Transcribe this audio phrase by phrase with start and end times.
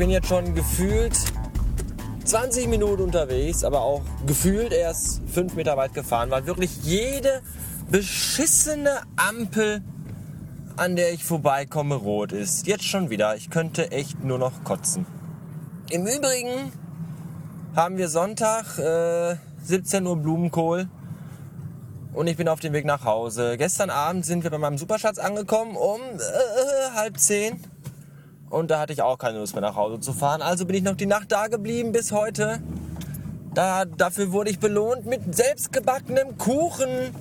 [0.00, 1.16] bin jetzt schon gefühlt
[2.24, 7.42] 20 Minuten unterwegs, aber auch gefühlt erst 5 Meter weit gefahren, weil wirklich jede
[7.90, 9.82] beschissene Ampel,
[10.76, 12.66] an der ich vorbeikomme, rot ist.
[12.66, 13.36] Jetzt schon wieder.
[13.36, 15.06] Ich könnte echt nur noch kotzen.
[15.90, 16.72] Im Übrigen
[17.76, 20.88] haben wir Sonntag, äh, 17 Uhr Blumenkohl
[22.12, 23.56] und ich bin auf dem Weg nach Hause.
[23.56, 27.62] Gestern Abend sind wir bei meinem Superschatz angekommen um äh, halb zehn.
[28.50, 30.42] Und da hatte ich auch keine Lust mehr nach Hause zu fahren.
[30.42, 32.60] Also bin ich noch die Nacht da geblieben bis heute.
[33.54, 37.14] Da, dafür wurde ich belohnt mit selbstgebackenem Kuchen,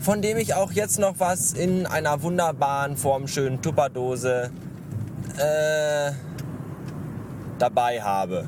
[0.00, 4.50] von dem ich auch jetzt noch was in einer wunderbaren, formschönen Tupperdose
[5.36, 6.12] äh,
[7.58, 8.46] dabei habe.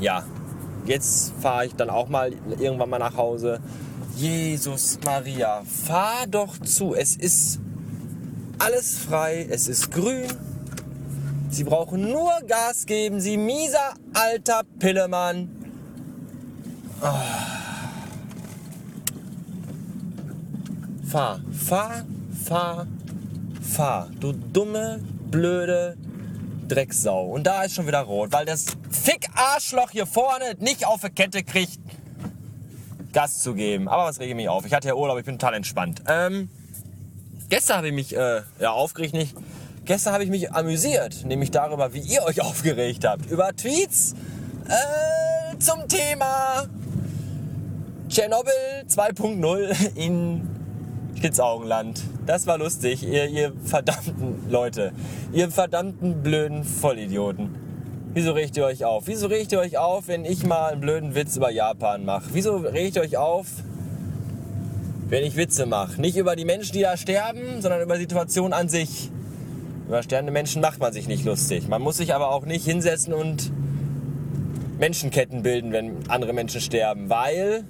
[0.00, 0.24] Ja,
[0.84, 3.60] jetzt fahre ich dann auch mal irgendwann mal nach Hause.
[4.16, 6.94] Jesus Maria, fahr doch zu.
[6.94, 7.58] Es ist
[8.58, 10.28] alles frei, es ist grün.
[11.50, 15.48] Sie brauchen nur Gas geben, Sie mieser alter Pillemann.
[17.02, 17.06] Oh.
[21.06, 22.04] Fahr, fahr,
[22.44, 22.86] fahr,
[23.60, 24.10] fahr.
[24.20, 25.96] Du dumme, blöde
[26.68, 27.26] Drecksau.
[27.26, 31.42] Und da ist schon wieder rot, weil das Fick-Arschloch hier vorne nicht auf die Kette
[31.42, 31.80] kriegt,
[33.12, 33.88] Gas zu geben.
[33.88, 34.64] Aber was rege ich mich auf?
[34.66, 36.02] Ich hatte ja Urlaub, ich bin total entspannt.
[36.06, 36.48] Ähm,
[37.48, 39.34] gestern habe ich mich, äh, ja, aufgeregt nicht.
[39.90, 43.28] Gestern habe ich mich amüsiert, nämlich darüber, wie ihr euch aufgeregt habt.
[43.28, 44.14] Über Tweets
[44.68, 46.68] äh, zum Thema
[48.08, 48.52] Tschernobyl
[48.88, 50.48] 2.0 in
[51.16, 52.02] Spitzaugenland.
[52.24, 54.92] Das war lustig, ihr, ihr verdammten Leute.
[55.32, 57.52] Ihr verdammten blöden Vollidioten.
[58.14, 59.08] Wieso regt ihr euch auf?
[59.08, 62.30] Wieso regt ihr euch auf, wenn ich mal einen blöden Witz über Japan mache?
[62.32, 63.48] Wieso regt ihr euch auf,
[65.08, 66.00] wenn ich Witze mache?
[66.00, 69.10] Nicht über die Menschen, die da sterben, sondern über die Situation an sich.
[69.90, 71.66] Über sterbende Menschen macht man sich nicht lustig.
[71.66, 73.50] Man muss sich aber auch nicht hinsetzen und
[74.78, 77.64] Menschenketten bilden, wenn andere Menschen sterben, weil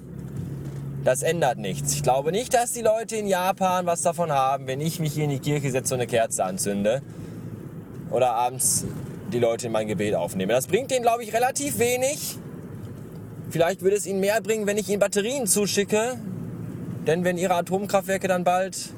[1.03, 1.95] das ändert nichts.
[1.95, 5.23] Ich glaube nicht, dass die Leute in Japan was davon haben, wenn ich mich hier
[5.23, 7.01] in die Kirche setze und eine Kerze anzünde
[8.11, 8.85] oder abends
[9.33, 10.53] die Leute in mein Gebet aufnehme.
[10.53, 12.37] Das bringt denen, glaube ich, relativ wenig.
[13.49, 16.19] Vielleicht würde es ihnen mehr bringen, wenn ich ihnen Batterien zuschicke.
[17.07, 18.91] Denn wenn ihre Atomkraftwerke dann bald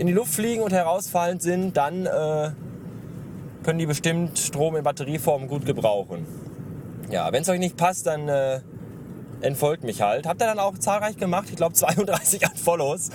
[0.00, 2.50] in die Luft fliegen und herausfallend sind, dann äh,
[3.62, 6.26] können die bestimmt Strom in Batterieform gut gebrauchen.
[7.10, 8.60] Ja, wenn es euch nicht passt, dann äh,
[9.42, 10.26] entfolgt mich halt.
[10.26, 11.48] Habt ihr dann auch zahlreich gemacht.
[11.50, 13.10] Ich glaube 32 Follows,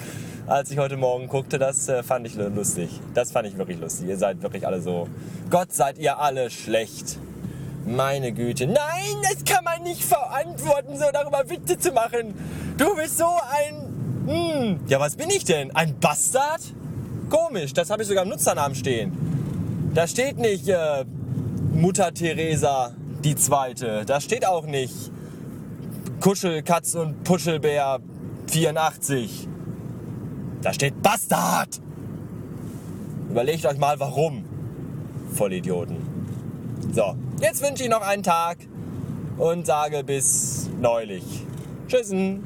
[0.46, 1.58] als ich heute Morgen guckte.
[1.58, 3.02] Das äh, fand ich lustig.
[3.16, 4.08] Das fand ich wirklich lustig.
[4.08, 5.10] Ihr seid wirklich alle so.
[5.50, 7.18] Gott seid ihr alle schlecht.
[7.84, 8.68] Meine Güte.
[8.68, 8.76] Nein,
[9.24, 12.36] das kann man nicht verantworten, so darüber Witze zu machen.
[12.78, 14.05] Du bist so ein...
[14.26, 14.80] Hm.
[14.88, 15.76] Ja, was bin ich denn?
[15.76, 16.62] Ein Bastard?
[17.30, 19.92] Komisch, das habe ich sogar im Nutzernamen stehen.
[19.94, 21.06] Da steht nicht äh,
[21.74, 22.94] Mutter Teresa
[23.24, 24.04] die zweite.
[24.06, 25.12] Da steht auch nicht
[26.20, 28.00] Kuschelkatz und Puschelbär
[28.48, 29.48] 84.
[30.62, 31.82] Da steht Bastard.
[33.30, 34.46] Überlegt euch mal warum.
[35.34, 35.98] Vollidioten.
[36.94, 38.58] So, jetzt wünsche ich noch einen Tag
[39.38, 41.24] und sage bis neulich.
[41.88, 42.44] Tschüssen.